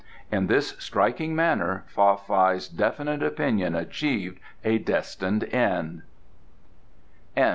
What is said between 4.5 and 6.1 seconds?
a destined end.